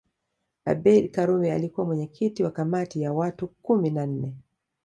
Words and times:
Abeid 0.65 1.11
Karume 1.11 1.51
alikuwa 1.53 1.85
mwenyekiti 1.87 2.43
wa 2.43 2.51
kamati 2.51 3.01
ya 3.01 3.13
watu 3.13 3.47
kumi 3.47 3.89
na 3.89 4.05
nne 4.05 4.33